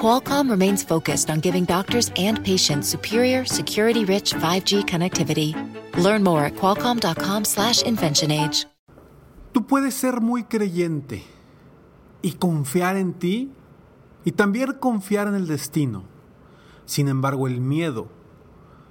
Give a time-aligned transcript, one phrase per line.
[0.00, 5.54] Qualcomm remains focused on giving doctors and patients superior, security-rich 5G connectivity.
[5.96, 8.66] Learn more at qualcomm.com/inventionage.
[9.52, 11.24] Tú puedes ser muy creyente
[12.22, 13.52] y confiar en ti
[14.24, 16.04] y también confiar en el destino.
[16.86, 18.08] Sin embargo, el miedo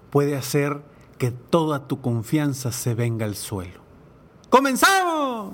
[0.10, 0.84] puede hacer
[1.18, 3.82] que toda tu confianza se venga al suelo.
[4.50, 5.54] ¡Comenzamos!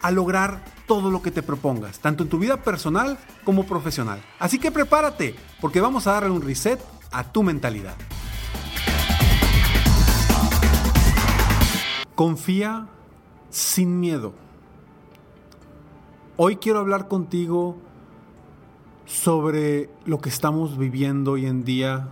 [0.00, 4.22] a lograr todo lo que te propongas, tanto en tu vida personal como profesional.
[4.38, 7.96] Así que prepárate, porque vamos a darle un reset a tu mentalidad.
[12.14, 12.88] Confía
[13.50, 14.34] sin miedo.
[16.36, 17.76] Hoy quiero hablar contigo
[19.06, 22.08] sobre lo que estamos viviendo hoy en día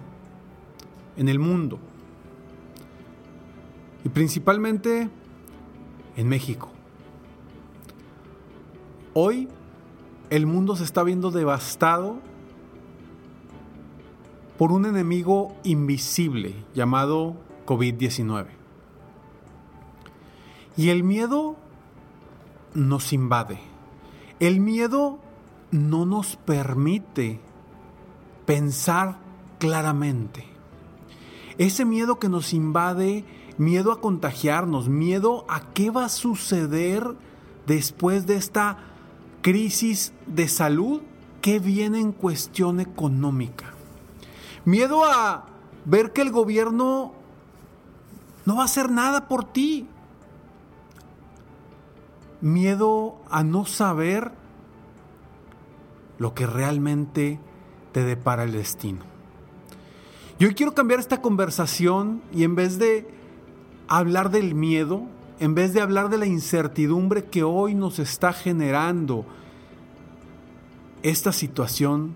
[1.16, 1.78] en el mundo.
[4.04, 5.08] Y principalmente
[6.16, 6.75] en México.
[9.18, 9.48] Hoy
[10.28, 12.18] el mundo se está viendo devastado
[14.58, 18.48] por un enemigo invisible llamado COVID-19.
[20.76, 21.56] Y el miedo
[22.74, 23.58] nos invade.
[24.38, 25.18] El miedo
[25.70, 27.40] no nos permite
[28.44, 29.16] pensar
[29.58, 30.44] claramente.
[31.56, 33.24] Ese miedo que nos invade,
[33.56, 37.14] miedo a contagiarnos, miedo a qué va a suceder
[37.66, 38.92] después de esta
[39.46, 41.02] crisis de salud
[41.40, 43.74] que viene en cuestión económica.
[44.64, 45.44] Miedo a
[45.84, 47.12] ver que el gobierno
[48.44, 49.86] no va a hacer nada por ti.
[52.40, 54.32] Miedo a no saber
[56.18, 57.38] lo que realmente
[57.92, 59.04] te depara el destino.
[60.40, 63.08] Yo quiero cambiar esta conversación y en vez de
[63.86, 65.04] hablar del miedo,
[65.38, 69.26] en vez de hablar de la incertidumbre que hoy nos está generando
[71.02, 72.14] esta situación,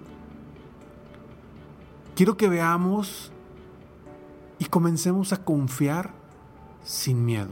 [2.14, 3.30] quiero que veamos
[4.58, 6.12] y comencemos a confiar
[6.82, 7.50] sin miedo.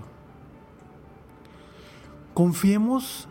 [2.35, 3.29] Confiemos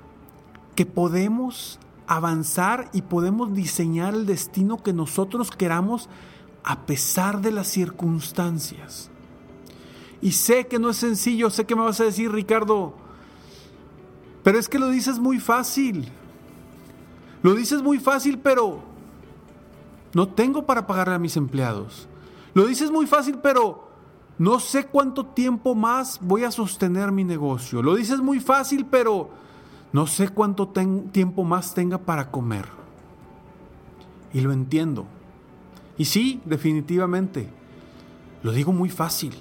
[0.76, 6.08] que podemos avanzar y podemos diseñar el destino que nosotros queramos
[6.64, 9.10] a pesar de las circunstancias.
[10.22, 12.94] Y sé que no es sencillo, sé que me vas a decir, Ricardo,
[14.44, 16.10] pero es que lo dices muy fácil.
[17.44, 18.80] Lo dices muy fácil, pero
[20.14, 22.08] no tengo para pagarle a mis empleados.
[22.54, 23.90] Lo dices muy fácil, pero
[24.40, 27.82] no sé cuánto tiempo más voy a sostener mi negocio.
[27.82, 29.30] Lo dices muy fácil, pero
[29.92, 32.66] no sé cuánto tiempo más tenga para comer.
[34.34, 35.06] Y lo entiendo.
[35.98, 37.50] Y sí, definitivamente,
[38.44, 39.36] lo digo muy fácil.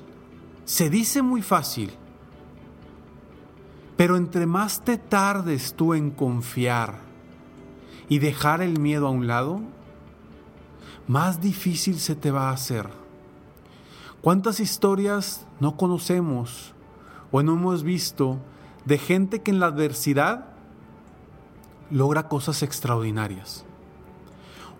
[0.66, 1.92] Se dice muy fácil.
[3.96, 6.98] Pero entre más te tardes tú en confiar
[8.08, 9.60] y dejar el miedo a un lado,
[11.06, 12.90] más difícil se te va a hacer.
[14.20, 16.74] ¿Cuántas historias no conocemos
[17.30, 18.38] o no hemos visto
[18.84, 20.46] de gente que en la adversidad
[21.92, 23.64] logra cosas extraordinarias?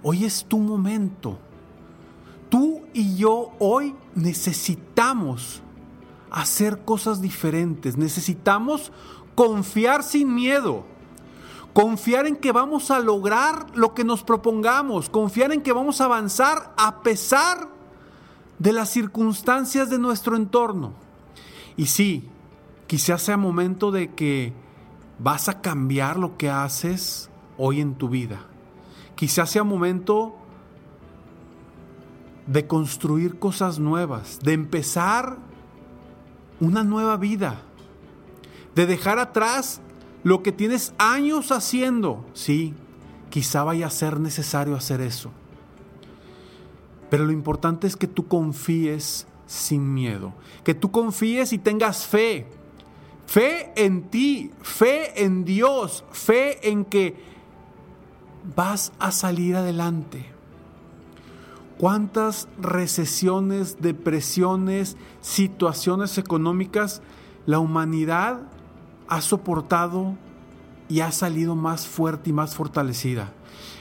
[0.03, 1.39] Hoy es tu momento.
[2.49, 5.63] Tú y yo hoy necesitamos
[6.37, 7.97] hacer cosas diferentes.
[7.97, 8.93] Necesitamos
[9.35, 10.85] confiar sin miedo.
[11.73, 15.09] Confiar en que vamos a lograr lo que nos propongamos.
[15.09, 17.71] Confiar en que vamos a avanzar a pesar
[18.59, 20.93] de las circunstancias de nuestro entorno.
[21.75, 22.29] Y sí,
[22.87, 24.53] quizás sea momento de que
[25.19, 28.41] vas a cambiar lo que haces hoy en tu vida.
[29.15, 30.37] Quizás sea momento
[32.47, 35.39] de construir cosas nuevas, de empezar
[36.61, 37.63] una nueva vida,
[38.75, 39.81] de dejar atrás
[40.23, 42.25] lo que tienes años haciendo.
[42.33, 42.75] Sí,
[43.31, 45.31] quizá vaya a ser necesario hacer eso.
[47.11, 50.35] Pero lo importante es que tú confíes sin miedo.
[50.65, 52.49] Que tú confíes y tengas fe.
[53.27, 57.17] Fe en ti, fe en Dios, fe en que
[58.55, 60.36] vas a salir adelante.
[61.79, 67.03] ¿Cuántas recesiones, depresiones, situaciones económicas
[67.45, 68.41] la humanidad
[69.09, 70.17] ha soportado
[70.89, 73.33] y ha salido más fuerte y más fortalecida?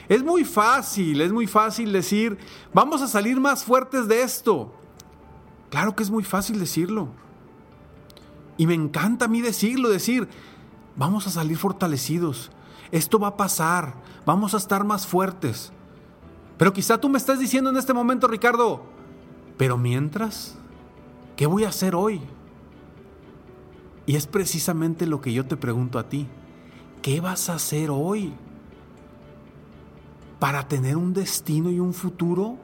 [0.08, 2.38] Es muy fácil, es muy fácil decir,
[2.72, 4.72] vamos a salir más fuertes de esto.
[5.70, 7.08] Claro que es muy fácil decirlo.
[8.58, 10.28] Y me encanta a mí decirlo, decir,
[10.96, 12.50] vamos a salir fortalecidos.
[12.92, 13.94] Esto va a pasar,
[14.26, 15.72] vamos a estar más fuertes.
[16.58, 18.82] Pero quizá tú me estás diciendo en este momento, Ricardo,
[19.56, 20.56] pero mientras,
[21.36, 22.20] ¿qué voy a hacer hoy?
[24.06, 26.26] Y es precisamente lo que yo te pregunto a ti.
[27.02, 28.32] ¿Qué vas a hacer hoy
[30.38, 32.56] para tener un destino y un futuro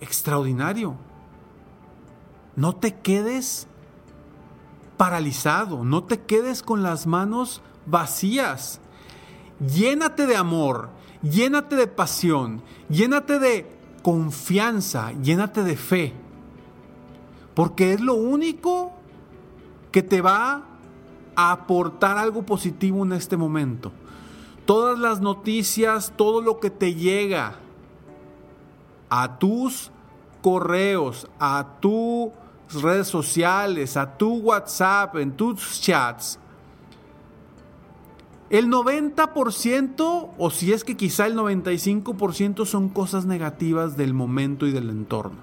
[0.00, 0.96] extraordinario?
[2.56, 3.66] No te quedes
[4.96, 8.80] paralizado, no te quedes con las manos vacías.
[9.60, 10.90] Llénate de amor,
[11.22, 13.66] llénate de pasión, llénate de
[14.02, 16.12] confianza, llénate de fe.
[17.54, 18.92] Porque es lo único
[19.90, 20.62] que te va
[21.36, 23.92] a aportar algo positivo en este momento.
[24.64, 27.56] Todas las noticias, todo lo que te llega
[29.10, 29.90] a tus
[30.40, 32.30] correos, a tus
[32.80, 36.38] redes sociales, a tu WhatsApp, en tus chats,
[38.52, 44.72] el 90% o si es que quizá el 95% son cosas negativas del momento y
[44.72, 45.38] del entorno.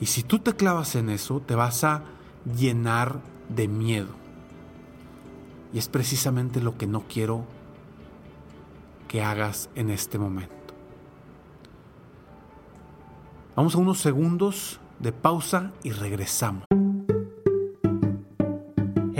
[0.00, 2.02] Y si tú te clavas en eso, te vas a
[2.58, 3.20] llenar
[3.50, 4.08] de miedo.
[5.74, 7.44] Y es precisamente lo que no quiero
[9.06, 10.54] que hagas en este momento.
[13.54, 16.64] Vamos a unos segundos de pausa y regresamos.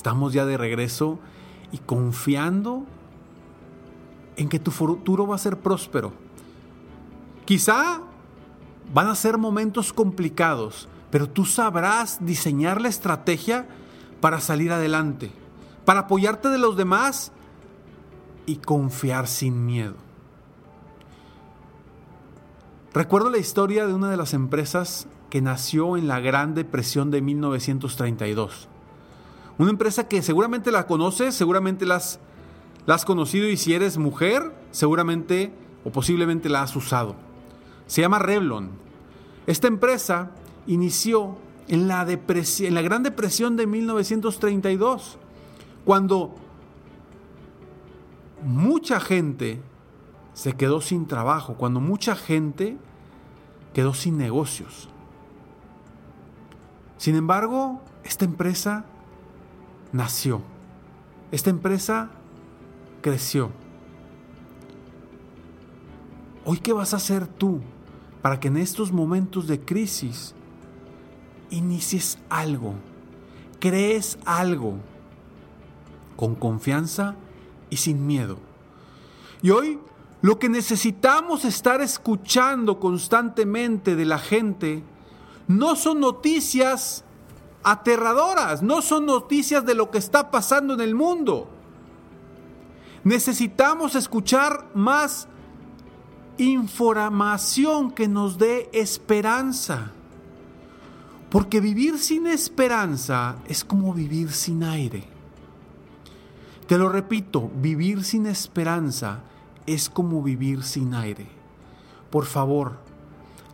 [0.00, 1.18] Estamos ya de regreso
[1.72, 2.86] y confiando
[4.38, 6.14] en que tu futuro va a ser próspero.
[7.44, 8.00] Quizá
[8.94, 13.68] van a ser momentos complicados, pero tú sabrás diseñar la estrategia
[14.22, 15.32] para salir adelante,
[15.84, 17.30] para apoyarte de los demás
[18.46, 19.96] y confiar sin miedo.
[22.94, 27.20] Recuerdo la historia de una de las empresas que nació en la Gran Depresión de
[27.20, 28.70] 1932.
[29.60, 35.52] Una empresa que seguramente la conoces, seguramente la has, conocido y si eres mujer, seguramente
[35.84, 37.14] o posiblemente la has usado.
[37.86, 38.70] Se llama Revlon.
[39.46, 40.30] Esta empresa
[40.66, 41.36] inició
[41.68, 45.18] en la, en la Gran Depresión de 1932,
[45.84, 46.34] cuando
[48.42, 49.60] mucha gente
[50.32, 52.78] se quedó sin trabajo, cuando mucha gente
[53.74, 54.88] quedó sin negocios.
[56.96, 58.86] Sin embargo, esta empresa
[59.92, 60.42] nació.
[61.32, 62.10] Esta empresa
[63.00, 63.50] creció.
[66.44, 67.60] Hoy, ¿qué vas a hacer tú
[68.22, 70.34] para que en estos momentos de crisis
[71.50, 72.74] inicies algo,
[73.58, 74.74] crees algo
[76.16, 77.14] con confianza
[77.68, 78.38] y sin miedo?
[79.42, 79.78] Y hoy
[80.22, 84.82] lo que necesitamos estar escuchando constantemente de la gente
[85.48, 87.04] no son noticias
[87.62, 91.48] aterradoras, no son noticias de lo que está pasando en el mundo.
[93.04, 95.28] Necesitamos escuchar más
[96.38, 99.92] información que nos dé esperanza.
[101.30, 105.04] Porque vivir sin esperanza es como vivir sin aire.
[106.66, 109.20] Te lo repito, vivir sin esperanza
[109.66, 111.28] es como vivir sin aire.
[112.10, 112.78] Por favor,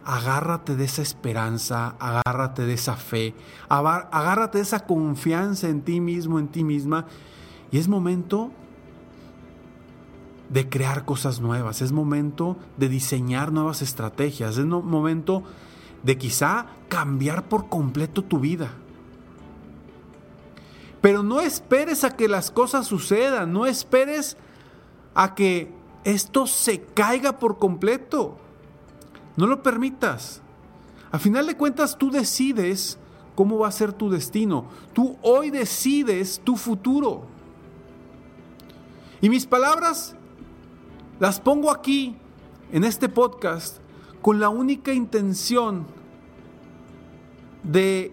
[0.06, 3.34] agárrate de esa esperanza, agárrate de esa fe,
[3.68, 7.06] agárrate de esa confianza en ti mismo, en ti misma.
[7.72, 8.52] Y es momento
[10.48, 15.42] de crear cosas nuevas, es momento de diseñar nuevas estrategias, es momento
[16.04, 18.70] de quizá cambiar por completo tu vida.
[21.00, 24.36] Pero no esperes a que las cosas sucedan, no esperes
[25.14, 25.72] a que
[26.04, 28.38] esto se caiga por completo.
[29.36, 30.40] No lo permitas.
[31.10, 32.98] A final de cuentas tú decides
[33.34, 34.66] cómo va a ser tu destino.
[34.92, 37.24] Tú hoy decides tu futuro.
[39.20, 40.14] Y mis palabras
[41.20, 42.16] las pongo aquí,
[42.72, 43.78] en este podcast,
[44.22, 45.86] con la única intención
[47.62, 48.12] de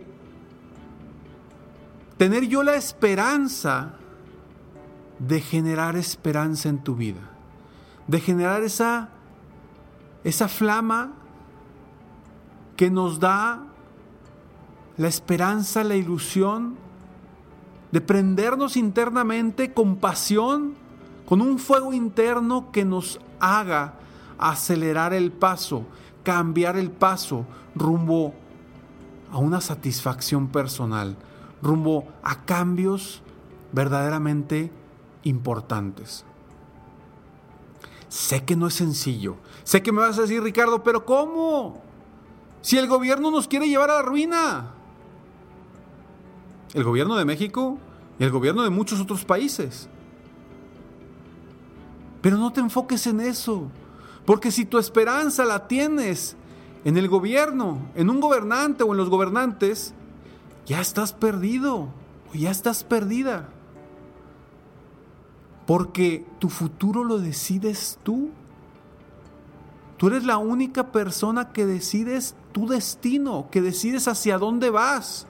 [2.18, 3.96] tener yo la esperanza
[5.20, 7.32] de generar esperanza en tu vida,
[8.08, 9.10] de generar esa
[10.24, 11.14] esa flama
[12.76, 13.64] que nos da
[14.98, 16.76] la esperanza, la ilusión
[17.92, 20.76] de prendernos internamente con pasión,
[21.26, 23.96] con un fuego interno que nos haga
[24.38, 25.86] acelerar el paso,
[26.24, 28.34] cambiar el paso rumbo
[29.32, 31.18] a una satisfacción personal,
[31.62, 33.22] rumbo a cambios
[33.72, 34.72] verdaderamente
[35.24, 36.26] importantes.
[38.14, 39.38] Sé que no es sencillo.
[39.64, 41.82] Sé que me vas a decir, Ricardo, pero ¿cómo?
[42.62, 44.76] Si el gobierno nos quiere llevar a la ruina.
[46.76, 47.80] El gobierno de México
[48.20, 49.90] y el gobierno de muchos otros países.
[52.22, 53.72] Pero no te enfoques en eso.
[54.28, 56.36] Porque si tu esperanza la tienes
[56.86, 59.96] en el gobierno, en un gobernante o en los gobernantes,
[60.68, 61.90] ya estás perdido
[62.32, 63.50] o ya estás perdida.
[65.66, 68.32] Porque tu futuro lo decides tú.
[69.98, 75.28] Tú eres la única persona que decides tu destino, que decides hacia dónde vas.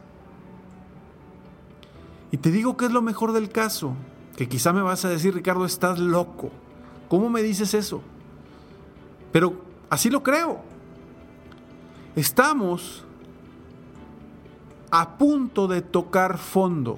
[2.31, 3.93] Y te digo que es lo mejor del caso,
[4.35, 6.49] que quizá me vas a decir, Ricardo, estás loco.
[7.07, 8.01] ¿Cómo me dices eso?
[9.31, 10.61] Pero así lo creo.
[12.15, 13.05] Estamos
[14.89, 16.97] a punto de tocar fondo.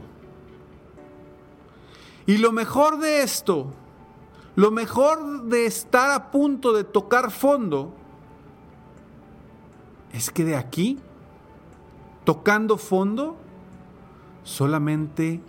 [2.25, 3.72] Y lo mejor de esto,
[4.55, 7.94] lo mejor de estar a punto de tocar fondo,
[10.12, 10.98] es que de aquí,
[12.24, 13.38] tocando fondo,
[14.44, 15.41] solamente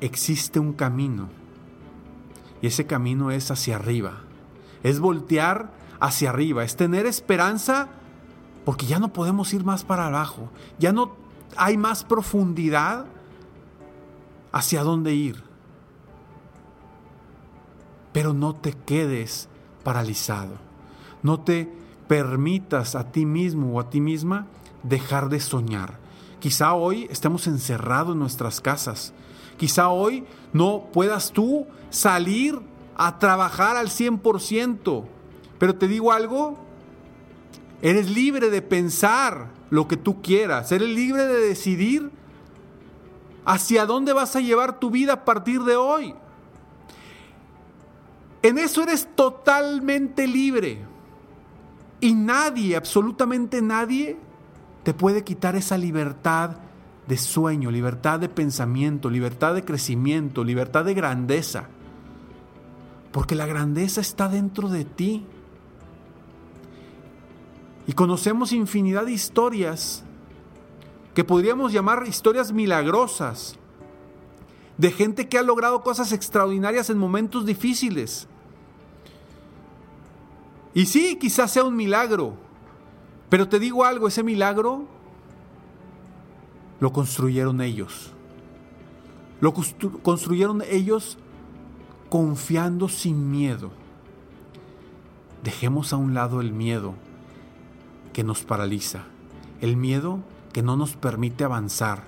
[0.00, 1.28] existe un camino.
[2.60, 4.22] Y ese camino es hacia arriba.
[4.82, 7.88] Es voltear hacia arriba, es tener esperanza
[8.64, 10.50] porque ya no podemos ir más para abajo.
[10.78, 11.16] Ya no
[11.56, 13.06] hay más profundidad
[14.52, 15.42] hacia dónde ir.
[18.12, 19.48] Pero no te quedes
[19.84, 20.56] paralizado.
[21.22, 21.72] No te
[22.06, 24.46] permitas a ti mismo o a ti misma
[24.82, 25.98] dejar de soñar.
[26.40, 29.12] Quizá hoy estemos encerrados en nuestras casas.
[29.56, 32.60] Quizá hoy no puedas tú salir
[32.96, 35.04] a trabajar al 100%.
[35.58, 36.58] Pero te digo algo,
[37.82, 40.70] eres libre de pensar lo que tú quieras.
[40.72, 42.10] Eres libre de decidir
[43.48, 46.14] hacia dónde vas a llevar tu vida a partir de hoy.
[48.42, 50.84] En eso eres totalmente libre.
[51.98, 54.18] Y nadie, absolutamente nadie,
[54.82, 56.58] te puede quitar esa libertad
[57.06, 61.68] de sueño, libertad de pensamiento, libertad de crecimiento, libertad de grandeza.
[63.12, 65.24] Porque la grandeza está dentro de ti.
[67.86, 70.04] Y conocemos infinidad de historias
[71.18, 73.56] que podríamos llamar historias milagrosas,
[74.76, 78.28] de gente que ha logrado cosas extraordinarias en momentos difíciles.
[80.74, 82.34] Y sí, quizás sea un milagro,
[83.28, 84.84] pero te digo algo, ese milagro
[86.78, 88.12] lo construyeron ellos.
[89.40, 91.18] Lo construyeron ellos
[92.10, 93.72] confiando sin miedo.
[95.42, 96.94] Dejemos a un lado el miedo
[98.12, 99.02] que nos paraliza.
[99.60, 100.20] El miedo
[100.52, 102.04] que no nos permite avanzar.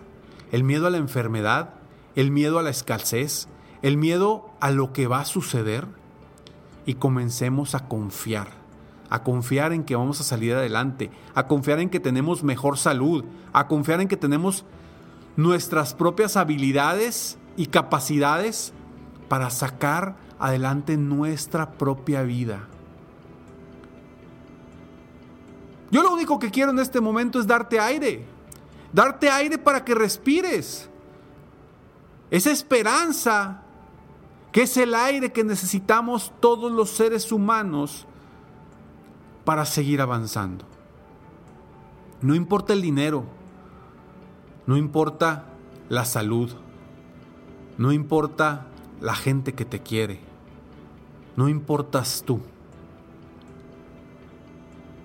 [0.52, 1.74] El miedo a la enfermedad,
[2.16, 3.48] el miedo a la escasez,
[3.82, 5.86] el miedo a lo que va a suceder
[6.86, 8.48] y comencemos a confiar,
[9.08, 13.24] a confiar en que vamos a salir adelante, a confiar en que tenemos mejor salud,
[13.52, 14.64] a confiar en que tenemos
[15.36, 18.72] nuestras propias habilidades y capacidades
[19.28, 22.68] para sacar adelante nuestra propia vida.
[25.90, 28.24] Yo lo único que quiero en este momento es darte aire.
[28.92, 30.88] Darte aire para que respires.
[32.30, 33.62] Esa esperanza
[34.52, 38.06] que es el aire que necesitamos todos los seres humanos
[39.44, 40.64] para seguir avanzando.
[42.20, 43.24] No importa el dinero,
[44.66, 45.46] no importa
[45.88, 46.50] la salud,
[47.78, 48.66] no importa
[49.00, 50.20] la gente que te quiere,
[51.36, 52.40] no importas tú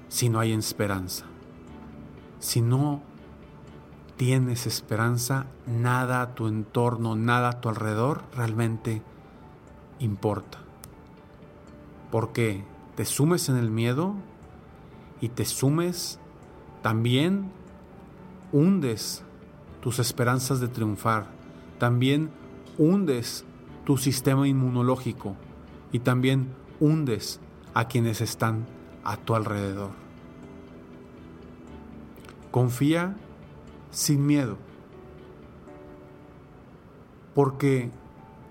[0.07, 1.25] si no hay esperanza.
[2.39, 3.01] Si no
[4.17, 9.01] tienes esperanza, nada a tu entorno, nada a tu alrededor realmente
[9.99, 10.59] importa.
[12.11, 12.63] Porque
[12.95, 14.15] te sumes en el miedo
[15.21, 16.19] y te sumes
[16.81, 17.51] también
[18.51, 19.23] hundes
[19.81, 21.27] tus esperanzas de triunfar,
[21.77, 22.29] también
[22.77, 23.43] hundes
[23.85, 25.35] tu sistema inmunológico
[25.91, 27.39] y también hundes
[27.73, 28.65] a quienes están
[29.05, 29.91] a tu alrededor.
[32.51, 33.15] Confía
[33.91, 34.57] sin miedo.
[37.33, 37.91] Porque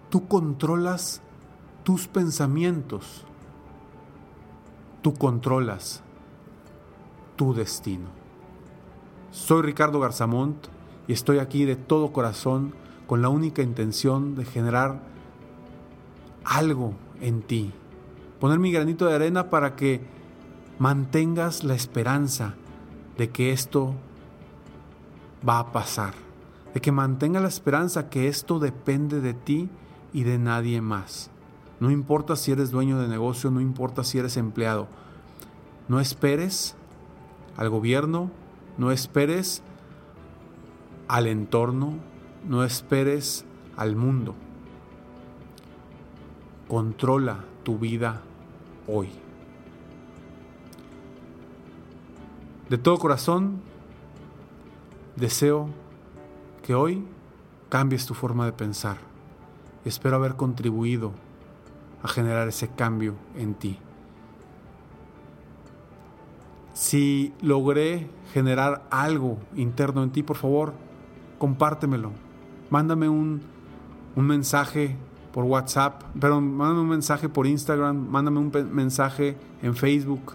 [0.08, 1.20] tú controlas
[1.82, 3.24] tus pensamientos.
[5.02, 6.02] Tú controlas
[7.36, 8.06] tu destino.
[9.30, 10.68] Soy Ricardo Garzamont
[11.08, 12.74] y estoy aquí de todo corazón
[13.06, 15.00] con la única intención de generar
[16.44, 17.72] algo en ti.
[18.40, 20.00] Poner mi granito de arena para que
[20.84, 22.56] mantengas la esperanza
[23.16, 23.94] de que esto
[25.48, 26.12] va a pasar,
[26.74, 29.70] de que mantenga la esperanza que esto depende de ti
[30.12, 31.30] y de nadie más.
[31.80, 34.86] No importa si eres dueño de negocio, no importa si eres empleado.
[35.88, 36.76] No esperes
[37.56, 38.30] al gobierno,
[38.76, 39.62] no esperes
[41.08, 41.94] al entorno,
[42.46, 43.46] no esperes
[43.78, 44.34] al mundo.
[46.68, 48.20] Controla tu vida
[48.86, 49.23] hoy.
[52.74, 53.60] De todo corazón,
[55.14, 55.68] deseo
[56.64, 57.04] que hoy
[57.68, 58.96] cambies tu forma de pensar.
[59.84, 61.12] Espero haber contribuido
[62.02, 63.78] a generar ese cambio en ti.
[66.72, 70.72] Si logré generar algo interno en ti, por favor,
[71.38, 72.10] compártemelo.
[72.70, 73.40] Mándame un,
[74.16, 74.96] un mensaje
[75.32, 80.34] por WhatsApp, pero mándame un mensaje por Instagram, mándame un mensaje en Facebook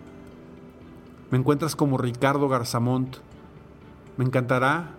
[1.32, 3.18] me encuentras como Ricardo Garzamont.
[4.18, 4.96] Me encantará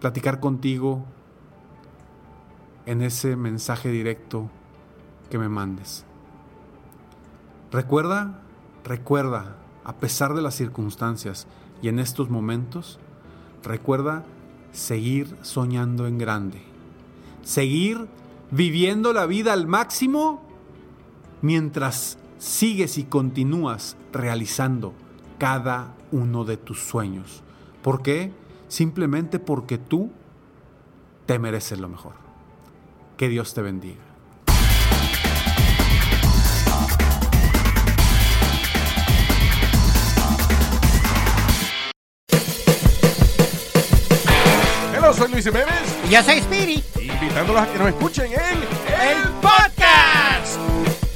[0.00, 1.04] platicar contigo
[2.86, 4.50] en ese mensaje directo
[5.30, 6.04] que me mandes.
[7.70, 8.40] Recuerda,
[8.84, 11.46] recuerda, a pesar de las circunstancias
[11.80, 12.98] y en estos momentos,
[13.62, 14.24] recuerda
[14.72, 16.62] seguir soñando en grande.
[17.42, 18.08] Seguir
[18.50, 20.42] viviendo la vida al máximo
[21.40, 24.94] mientras sigues y continúas realizando
[25.42, 27.42] cada uno de tus sueños.
[27.82, 28.30] ¿Por qué?
[28.68, 30.12] Simplemente porque tú
[31.26, 32.12] te mereces lo mejor.
[33.16, 33.98] Que Dios te bendiga.
[44.96, 45.98] Hola, soy Luis Jiménez.
[46.04, 46.84] Y yo soy Speedy.
[47.00, 49.71] Invitándolos a que nos escuchen en El Podcast.